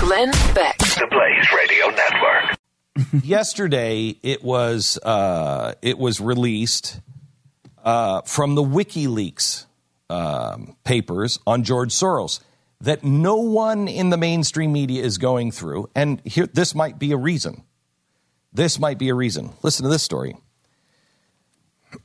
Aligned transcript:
Glenn 0.00 0.30
Beck. 0.54 0.78
The 0.78 1.08
Blaze 1.10 1.52
Radio 1.56 1.86
Network. 1.88 2.58
yesterday 3.24 4.16
it 4.22 4.42
was 4.42 4.98
uh, 5.02 5.74
it 5.82 5.98
was 5.98 6.20
released 6.20 7.00
uh, 7.84 8.20
from 8.22 8.54
the 8.54 8.62
WikiLeaks 8.62 9.66
um, 10.10 10.76
papers 10.84 11.38
on 11.46 11.62
George 11.62 11.92
Soros 11.92 12.40
that 12.80 13.04
no 13.04 13.36
one 13.36 13.88
in 13.88 14.10
the 14.10 14.16
mainstream 14.16 14.72
media 14.72 15.02
is 15.02 15.18
going 15.18 15.50
through, 15.50 15.88
and 15.94 16.20
here 16.24 16.46
this 16.46 16.74
might 16.74 16.98
be 16.98 17.12
a 17.12 17.16
reason. 17.16 17.64
This 18.52 18.78
might 18.78 18.98
be 18.98 19.08
a 19.08 19.14
reason. 19.14 19.52
Listen 19.62 19.84
to 19.84 19.90
this 19.90 20.02
story. 20.02 20.36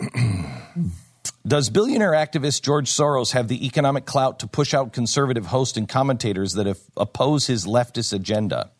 Does 1.46 1.70
billionaire 1.70 2.12
activist 2.12 2.62
George 2.62 2.90
Soros 2.90 3.32
have 3.32 3.48
the 3.48 3.64
economic 3.66 4.04
clout 4.04 4.40
to 4.40 4.46
push 4.46 4.74
out 4.74 4.92
conservative 4.92 5.46
hosts 5.46 5.76
and 5.78 5.88
commentators 5.88 6.52
that 6.54 6.66
have- 6.66 6.80
oppose 6.96 7.46
his 7.46 7.66
leftist 7.66 8.12
agenda? 8.12 8.70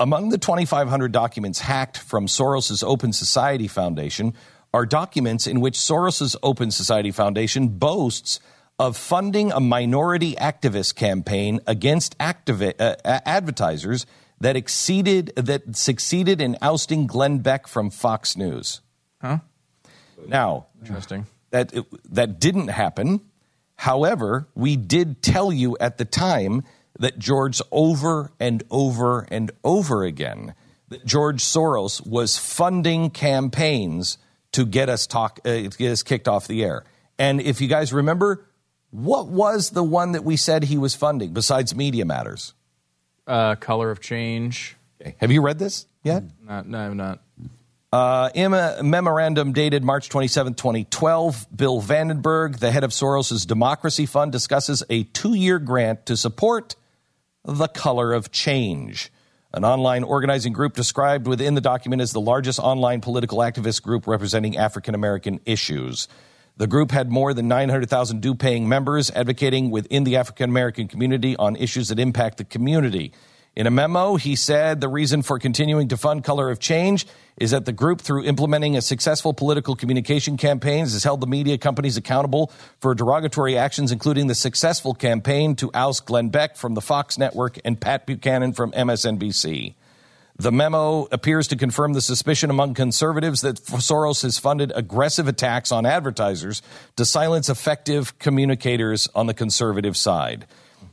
Among 0.00 0.30
the 0.30 0.38
2,500 0.38 1.12
documents 1.12 1.60
hacked 1.60 1.96
from 1.96 2.26
Soros's 2.26 2.82
Open 2.82 3.12
Society 3.12 3.68
Foundation 3.68 4.34
are 4.74 4.84
documents 4.84 5.46
in 5.46 5.60
which 5.60 5.78
Soros's 5.78 6.34
Open 6.42 6.70
Society 6.72 7.12
Foundation 7.12 7.68
boasts 7.68 8.40
of 8.80 8.96
funding 8.96 9.52
a 9.52 9.60
minority 9.60 10.34
activist 10.34 10.96
campaign 10.96 11.60
against 11.68 12.18
activi- 12.18 12.74
uh, 12.80 12.96
advertisers 13.04 14.06
that 14.40 14.56
exceeded 14.56 15.32
that 15.36 15.76
succeeded 15.76 16.40
in 16.40 16.56
ousting 16.60 17.06
Glenn 17.06 17.38
Beck 17.38 17.68
from 17.68 17.90
Fox 17.90 18.36
News. 18.36 18.80
Huh? 19.20 19.38
Now, 20.26 20.66
Interesting. 20.80 21.26
That 21.52 21.72
that 22.10 22.40
didn't 22.40 22.68
happen. 22.68 23.20
However, 23.76 24.48
we 24.54 24.76
did 24.76 25.22
tell 25.22 25.52
you 25.52 25.76
at 25.80 25.98
the 25.98 26.04
time 26.04 26.64
that 26.98 27.18
George 27.18 27.60
over 27.70 28.30
and 28.38 28.62
over 28.70 29.26
and 29.30 29.50
over 29.64 30.04
again 30.04 30.54
that 30.88 31.06
George 31.06 31.42
Soros 31.42 32.06
was 32.06 32.38
funding 32.38 33.10
campaigns 33.10 34.18
to 34.52 34.66
get 34.66 34.88
us 34.88 35.06
talk 35.06 35.40
uh, 35.44 35.48
to 35.48 35.68
get 35.70 35.92
us 35.92 36.02
kicked 36.02 36.28
off 36.28 36.46
the 36.46 36.62
air. 36.64 36.84
And 37.18 37.40
if 37.40 37.60
you 37.60 37.68
guys 37.68 37.92
remember, 37.92 38.44
what 38.90 39.28
was 39.28 39.70
the 39.70 39.82
one 39.82 40.12
that 40.12 40.24
we 40.24 40.36
said 40.36 40.64
he 40.64 40.78
was 40.78 40.94
funding 40.94 41.32
besides 41.32 41.74
Media 41.74 42.04
Matters? 42.04 42.54
Uh, 43.26 43.54
color 43.54 43.90
of 43.90 44.00
change. 44.00 44.76
Okay. 45.00 45.14
Have 45.18 45.32
you 45.32 45.40
read 45.40 45.58
this 45.58 45.86
yet? 46.02 46.24
Not, 46.46 46.68
no, 46.68 46.78
I'm 46.78 46.96
not. 46.96 47.20
Uh, 47.92 48.30
in 48.34 48.54
a 48.54 48.82
memorandum 48.82 49.52
dated 49.52 49.84
March 49.84 50.08
27, 50.08 50.54
2012, 50.54 51.46
Bill 51.54 51.82
Vandenberg, 51.82 52.58
the 52.58 52.70
head 52.70 52.84
of 52.84 52.90
Soros's 52.90 53.44
Democracy 53.44 54.06
Fund, 54.06 54.32
discusses 54.32 54.82
a 54.88 55.02
two 55.02 55.34
year 55.34 55.58
grant 55.58 56.06
to 56.06 56.16
support 56.16 56.74
the 57.44 57.68
color 57.68 58.14
of 58.14 58.30
change, 58.30 59.12
an 59.52 59.66
online 59.66 60.04
organizing 60.04 60.54
group 60.54 60.74
described 60.74 61.26
within 61.26 61.54
the 61.54 61.60
document 61.60 62.00
as 62.00 62.12
the 62.12 62.20
largest 62.20 62.58
online 62.58 63.02
political 63.02 63.38
activist 63.38 63.82
group 63.82 64.06
representing 64.06 64.56
African 64.56 64.94
American 64.94 65.40
issues. 65.44 66.08
The 66.56 66.66
group 66.66 66.92
had 66.92 67.10
more 67.10 67.34
than 67.34 67.46
900,000 67.46 68.22
due 68.22 68.34
paying 68.34 68.70
members 68.70 69.10
advocating 69.10 69.70
within 69.70 70.04
the 70.04 70.16
African 70.16 70.48
American 70.48 70.88
community 70.88 71.36
on 71.36 71.56
issues 71.56 71.88
that 71.88 71.98
impact 71.98 72.38
the 72.38 72.44
community. 72.44 73.12
In 73.54 73.66
a 73.66 73.70
memo, 73.70 74.16
he 74.16 74.34
said 74.34 74.80
the 74.80 74.88
reason 74.88 75.20
for 75.20 75.38
continuing 75.38 75.88
to 75.88 75.98
fund 75.98 76.24
Color 76.24 76.50
of 76.50 76.58
Change 76.58 77.06
is 77.36 77.50
that 77.50 77.66
the 77.66 77.72
group, 77.72 78.00
through 78.00 78.24
implementing 78.24 78.78
a 78.78 78.82
successful 78.82 79.34
political 79.34 79.76
communication 79.76 80.38
campaigns, 80.38 80.94
has 80.94 81.04
held 81.04 81.20
the 81.20 81.26
media 81.26 81.58
companies 81.58 81.98
accountable 81.98 82.50
for 82.80 82.94
derogatory 82.94 83.58
actions, 83.58 83.92
including 83.92 84.26
the 84.26 84.34
successful 84.34 84.94
campaign 84.94 85.54
to 85.56 85.70
oust 85.74 86.06
Glenn 86.06 86.30
Beck 86.30 86.56
from 86.56 86.72
the 86.72 86.80
Fox 86.80 87.18
network 87.18 87.58
and 87.62 87.78
Pat 87.78 88.06
Buchanan 88.06 88.54
from 88.54 88.72
MSNBC. 88.72 89.74
The 90.38 90.52
memo 90.52 91.06
appears 91.12 91.46
to 91.48 91.56
confirm 91.56 91.92
the 91.92 92.00
suspicion 92.00 92.48
among 92.48 92.72
conservatives 92.72 93.42
that 93.42 93.56
Soros 93.56 94.22
has 94.22 94.38
funded 94.38 94.72
aggressive 94.74 95.28
attacks 95.28 95.70
on 95.70 95.84
advertisers 95.84 96.62
to 96.96 97.04
silence 97.04 97.50
effective 97.50 98.18
communicators 98.18 99.08
on 99.14 99.26
the 99.26 99.34
conservative 99.34 99.94
side. 99.94 100.46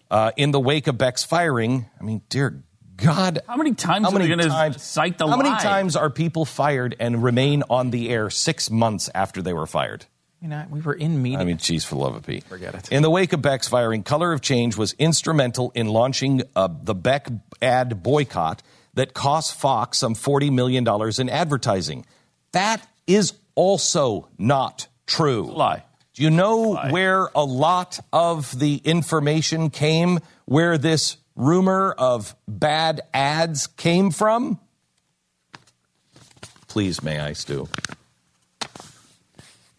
Uh, 0.09 0.31
in 0.35 0.51
the 0.51 0.59
wake 0.59 0.87
of 0.87 0.97
Beck's 0.97 1.23
firing, 1.23 1.85
I 1.99 2.03
mean, 2.03 2.21
dear 2.29 2.63
God. 2.97 3.41
How 3.47 3.55
many 3.55 3.73
times 3.73 4.07
How 4.07 4.15
are 4.15 4.19
they 4.19 4.27
gonna 4.27 4.77
cite 4.77 5.17
the 5.17 5.27
How 5.27 5.37
many 5.37 5.49
times 5.49 5.95
are 5.95 6.09
people 6.09 6.45
fired 6.45 6.95
and 6.99 7.23
remain 7.23 7.63
on 7.69 7.91
the 7.91 8.09
air 8.09 8.29
six 8.29 8.69
months 8.69 9.09
after 9.13 9.41
they 9.41 9.53
were 9.53 9.67
fired? 9.67 10.05
You 10.41 10.47
know, 10.47 10.65
we 10.69 10.79
were 10.79 10.93
in 10.93 11.21
media. 11.21 11.39
I 11.39 11.43
mean, 11.43 11.57
geez, 11.57 11.83
for 11.83 11.97
love 11.97 12.15
of 12.15 12.25
Pete. 12.25 12.45
Forget 12.45 12.73
it. 12.73 12.91
In 12.91 13.03
the 13.03 13.09
wake 13.09 13.33
of 13.33 13.41
Beck's 13.41 13.67
firing, 13.67 14.03
Color 14.03 14.31
of 14.31 14.41
Change 14.41 14.77
was 14.77 14.93
instrumental 14.97 15.71
in 15.75 15.87
launching 15.87 16.43
uh, 16.55 16.69
the 16.81 16.95
Beck 16.95 17.27
ad 17.61 18.01
boycott 18.01 18.63
that 18.93 19.13
cost 19.13 19.55
Fox 19.55 19.97
some 19.97 20.15
$40 20.15 20.51
million 20.51 20.87
in 21.19 21.29
advertising. 21.29 22.05
That 22.53 22.85
is 23.05 23.33
also 23.55 24.29
not 24.37 24.87
true. 25.05 25.51
Lie. 25.51 25.83
Do 26.19 26.25
you 26.25 26.31
know 26.31 26.75
where 26.89 27.29
a 27.33 27.45
lot 27.45 27.97
of 28.11 28.59
the 28.59 28.81
information 28.83 29.69
came, 29.69 30.19
where 30.43 30.77
this 30.77 31.15
rumor 31.37 31.95
of 31.97 32.35
bad 32.45 32.99
ads 33.13 33.67
came 33.67 34.11
from? 34.11 34.59
Please, 36.67 37.01
may 37.01 37.21
I, 37.21 37.31
Stu? 37.31 37.69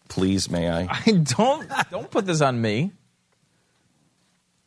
Please, 0.09 0.49
may 0.49 0.67
I? 0.67 0.87
I 1.05 1.11
don't 1.11 1.71
don't 1.91 2.09
put 2.09 2.25
this 2.25 2.41
on 2.41 2.59
me. 2.59 2.91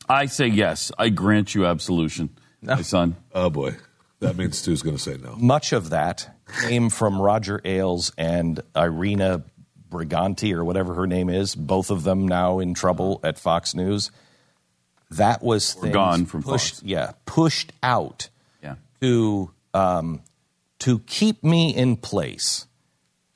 I 0.08 0.26
say 0.26 0.46
yes. 0.46 0.92
I 0.96 1.08
grant 1.08 1.56
you 1.56 1.66
absolution, 1.66 2.28
my 2.62 2.82
son. 2.82 3.16
Oh 3.34 3.50
boy, 3.50 3.78
that 4.20 4.36
means 4.36 4.58
Stu's 4.58 4.80
going 4.80 4.96
to 4.96 5.02
say 5.02 5.16
no. 5.16 5.34
Much 5.34 5.72
of 5.72 5.90
that 5.90 6.38
came 6.62 6.88
from 6.88 7.20
Roger 7.20 7.60
Ailes 7.64 8.12
and 8.16 8.60
Irena 8.76 9.42
Briganti, 9.90 10.52
or 10.52 10.64
whatever 10.64 10.94
her 10.94 11.06
name 11.06 11.28
is, 11.28 11.54
both 11.54 11.90
of 11.90 12.02
them 12.04 12.26
now 12.26 12.58
in 12.58 12.74
trouble 12.74 13.20
at 13.22 13.38
Fox 13.38 13.74
News. 13.74 14.10
That 15.10 15.42
was 15.42 15.74
gone 15.74 16.26
from 16.26 16.42
pushed, 16.42 16.76
Fox. 16.76 16.82
yeah, 16.82 17.12
pushed 17.26 17.72
out 17.82 18.28
Yeah. 18.62 18.76
to 19.00 19.50
um, 19.72 20.20
to 20.80 20.98
keep 21.00 21.44
me 21.44 21.74
in 21.74 21.96
place, 21.96 22.66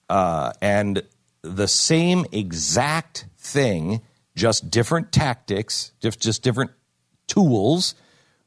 uh, 0.09 0.53
and 0.61 1.03
the 1.43 1.69
same 1.69 2.25
exact 2.33 3.27
thing, 3.37 4.01
just 4.35 4.71
different 4.71 5.13
tactics, 5.13 5.93
just 6.01 6.21
just 6.21 6.43
different 6.43 6.73
tools 7.29 7.95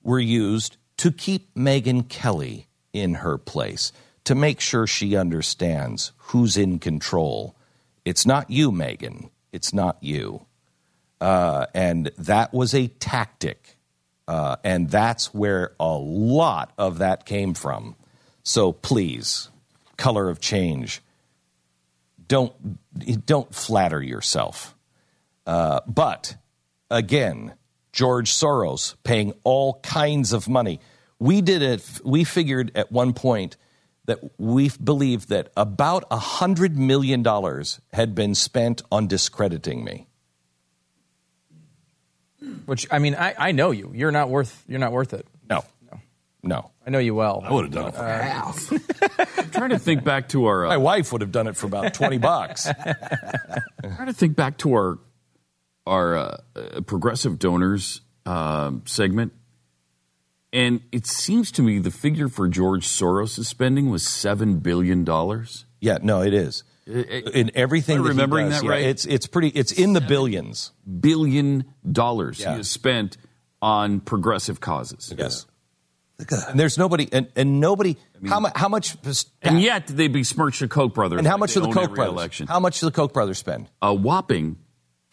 were 0.04 0.20
used 0.20 0.78
to 0.98 1.12
keep 1.12 1.54
Megyn 1.56 2.10
Kelly 2.10 2.68
in 2.92 3.16
her 3.16 3.38
place, 3.38 3.92
to 4.26 4.36
make 4.36 4.60
sure 4.60 4.86
she 4.88 5.16
understands 5.16 6.12
who's 6.18 6.58
in 6.58 6.80
control. 6.80 7.56
It's 8.06 8.26
not 8.26 8.50
you, 8.50 8.72
Megyn. 8.72 9.30
It's 9.52 9.74
not 9.74 9.98
you. 10.02 10.46
Uh, 11.20 11.68
and 11.74 12.12
that 12.18 12.54
was 12.54 12.74
a 12.74 12.88
tactic. 12.88 13.78
Uh, 14.28 14.56
and 14.64 14.90
that's 14.90 15.34
where 15.34 15.74
a 15.80 15.94
lot 15.94 16.72
of 16.78 17.00
that 17.00 17.26
came 17.26 17.54
from. 17.54 17.96
So 18.44 18.72
please, 18.72 19.50
color 19.98 20.30
of 20.30 20.40
change, 20.40 21.02
don't, 22.28 22.54
don't 23.26 23.54
flatter 23.54 24.02
yourself. 24.02 24.76
Uh, 25.46 25.82
but 25.86 26.38
again, 26.90 27.54
George 27.92 28.32
Soros 28.32 28.96
paying 29.04 29.34
all 29.44 29.80
kinds 29.82 30.34
of 30.34 30.48
money. 30.48 30.80
We 31.20 31.42
did 31.42 31.62
it. 31.62 31.84
We 32.04 32.24
figured 32.24 32.72
at 32.74 32.92
one 32.92 33.14
point 33.14 33.58
that 34.06 34.20
we 34.40 34.70
believed 34.84 35.30
that 35.30 35.52
about 35.56 36.04
a 36.10 36.18
hundred 36.18 36.78
million 36.78 37.22
dollars 37.24 37.80
had 37.94 38.16
been 38.16 38.34
spent 38.36 38.82
on 38.92 39.08
discrediting 39.08 39.84
me. 39.84 40.08
Which 42.66 42.88
I 42.92 42.98
mean, 43.00 43.14
I, 43.16 43.36
I 43.38 43.52
know 43.52 43.70
you. 43.72 43.92
You're 43.94 44.12
not 44.12 44.30
worth. 44.30 44.64
You're 44.68 44.80
not 44.80 44.92
worth 44.92 45.14
it. 45.14 45.28
No, 45.48 45.64
no. 45.92 46.00
no. 46.42 46.72
I 46.86 46.90
know 46.90 46.98
you 46.98 47.14
well. 47.14 47.44
I 47.46 47.52
would 47.54 47.66
have 47.66 47.74
done 47.74 47.88
it 47.90 47.96
for 47.96 48.04
half. 48.04 48.72
I'm 49.40 49.50
trying 49.52 49.70
to 49.70 49.78
think 49.80 50.04
back 50.04 50.30
to 50.30 50.46
our. 50.46 50.66
My 50.66 50.76
Uh, 50.76 50.80
wife 50.80 51.12
would 51.12 51.22
have 51.22 51.32
done 51.32 51.46
it 51.48 51.56
for 51.56 51.68
about 51.68 51.94
twenty 51.94 52.18
bucks. 52.30 52.64
trying 52.64 54.08
to 54.08 54.14
think 54.14 54.36
back 54.36 54.58
to 54.60 54.74
our 54.74 54.98
our 55.86 56.18
uh, 56.18 56.38
uh, 56.56 56.82
progressive 56.82 57.38
donors 57.38 58.02
um, 58.26 58.82
segment. 58.86 59.34
And 60.54 60.82
it 60.92 61.06
seems 61.08 61.52
to 61.54 61.62
me 61.62 61.80
the 61.80 61.92
figure 61.92 62.28
for 62.28 62.48
George 62.50 62.86
Soros' 62.88 63.46
spending 63.46 63.90
was 63.90 64.04
$7 64.04 64.62
billion. 64.62 65.06
Yeah, 65.80 65.98
no, 66.02 66.22
it 66.22 66.34
is. 66.34 66.64
Uh, 66.90 67.00
uh, 67.00 67.02
in 67.34 67.52
everything, 67.56 67.98
Am 67.98 68.02
I 68.02 68.08
that 68.08 68.14
he 68.14 68.18
remembering 68.18 68.50
does, 68.50 68.60
that 68.62 68.66
yeah, 68.66 68.72
right? 68.72 68.84
It's 68.86 69.06
it's 69.06 69.28
pretty. 69.28 69.50
It's 69.50 69.72
in 69.72 69.94
the 69.94 70.02
billions. 70.02 70.72
Billion 71.00 71.66
dollars 71.90 72.40
Yeah. 72.40 72.52
he 72.52 72.58
has 72.58 72.70
spent 72.70 73.18
on 73.62 74.00
progressive 74.00 74.60
causes. 74.60 75.14
Yes. 75.16 75.46
And 76.50 76.60
there's 76.60 76.78
nobody, 76.78 77.08
and, 77.12 77.28
and 77.36 77.60
nobody. 77.60 77.98
how 78.28 78.40
much? 78.40 78.54
How 78.56 78.68
much? 78.68 78.96
And 79.42 79.62
yet 79.62 79.88
they 79.88 80.08
besmirch 80.08 80.60
the 80.60 80.68
Koch 80.68 80.94
brothers. 80.94 81.20
and 81.20 81.28
how 81.28 81.34
like 81.34 81.40
much 81.42 81.54
they 81.54 81.62
do 81.62 81.68
the 81.68 81.74
Koch 81.74 81.84
every 81.84 81.96
brothers? 81.96 82.14
Election. 82.14 82.48
How 82.48 82.60
much 82.60 82.80
do 82.80 82.88
the 82.88 82.92
Koch 82.92 83.14
brothers 83.14 83.38
spend? 83.38 83.70
a 83.82 83.94
whopping 83.94 84.58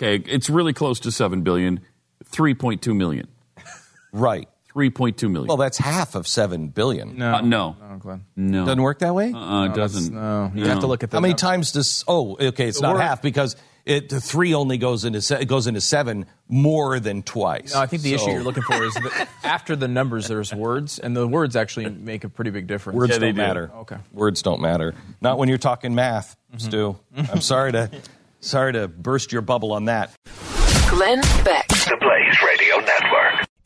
okay 0.00 0.16
it's 0.26 0.48
really 0.50 0.72
close 0.72 1.00
to 1.00 1.10
7 1.10 1.42
billion 1.42 1.80
3.2 2.24 2.94
million 2.96 3.26
Right. 4.12 4.48
3.2 4.78 5.30
million 5.30 5.48
Well, 5.48 5.56
that's 5.56 5.78
half 5.78 6.14
of 6.14 6.26
seven 6.28 6.68
billion. 6.68 7.18
No, 7.18 7.34
Uh, 7.34 7.40
no. 7.40 7.76
no, 7.80 7.96
Glenn. 7.98 8.24
no 8.36 8.64
Doesn't 8.64 8.82
work 8.82 9.00
that 9.00 9.14
way. 9.14 9.32
uh, 9.32 9.64
it 9.64 9.74
doesn't 9.74 10.14
No, 10.14 10.52
you 10.54 10.66
have 10.66 10.80
to 10.80 10.86
look 10.86 11.02
at 11.02 11.10
the. 11.10 11.16
How 11.16 11.20
many 11.20 11.32
num- 11.32 11.38
times 11.38 11.72
does? 11.72 12.04
Oh, 12.06 12.36
okay, 12.40 12.68
it's 12.68 12.80
not 12.80 12.94
word- 12.94 13.00
half 13.02 13.20
because 13.22 13.56
it 13.84 14.08
the 14.10 14.20
three 14.20 14.54
only 14.54 14.78
goes 14.78 15.04
into 15.04 15.20
se- 15.22 15.46
goes 15.46 15.66
into 15.66 15.80
seven 15.80 16.26
more 16.48 17.00
than 17.00 17.22
twice. 17.22 17.74
No, 17.74 17.80
I 17.80 17.86
think 17.86 18.02
the 18.02 18.14
issue 18.14 18.30
you're 18.30 18.42
looking 18.42 18.62
for 18.62 18.84
is 18.84 18.94
that 18.94 19.28
after 19.44 19.74
the 19.76 19.88
numbers, 19.88 20.28
there's 20.28 20.54
words, 20.54 20.98
and 20.98 21.16
the 21.16 21.26
words 21.26 21.56
actually 21.56 21.88
make 21.88 22.22
a 22.24 22.28
pretty 22.28 22.50
big 22.50 22.66
difference. 22.66 22.96
Words 22.98 23.12
Yeah, 23.14 23.18
don't 23.18 23.34
do. 23.34 23.40
matter. 23.40 23.70
Okay. 23.78 23.96
Words 24.12 24.42
don't 24.42 24.60
matter. 24.60 24.94
Not 25.20 25.38
when 25.38 25.48
you're 25.48 25.58
talking 25.58 25.94
math, 25.94 26.36
Mm-hmm. 26.52 26.58
Stu. 26.68 26.96
I'm 27.32 27.40
sorry 27.42 27.72
to 27.72 27.90
sorry 28.40 28.72
to 28.74 28.88
burst 28.88 29.32
your 29.32 29.42
bubble 29.42 29.72
on 29.72 29.86
that. 29.86 30.14
Glenn 30.90 31.20
Beck. 31.44 31.68
The 31.68 31.96
Blaze 32.00 32.36
Radio 32.46 32.76
Network. 32.78 33.27